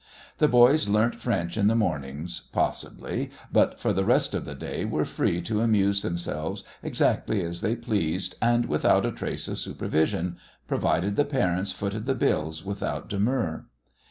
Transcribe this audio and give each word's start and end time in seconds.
The 0.39 0.47
boys 0.47 0.89
learnt 0.89 1.13
French 1.21 1.57
in 1.57 1.67
the 1.67 1.75
mornings, 1.75 2.47
possibly, 2.51 3.29
but 3.53 3.79
for 3.79 3.93
the 3.93 4.03
rest 4.03 4.33
of 4.33 4.45
the 4.45 4.55
day 4.55 4.83
were 4.83 5.05
free 5.05 5.43
to 5.43 5.61
amuse 5.61 6.01
themselves 6.01 6.63
exactly 6.81 7.43
as 7.43 7.61
they 7.61 7.75
pleased 7.75 8.33
and 8.41 8.65
without 8.65 9.05
a 9.05 9.11
trace 9.11 9.47
of 9.47 9.59
supervision 9.59 10.37
provided 10.67 11.17
the 11.17 11.23
parents 11.25 11.71
footed 11.71 12.07
the 12.07 12.15
bills 12.15 12.65
without 12.65 13.09
demur. 13.09 13.67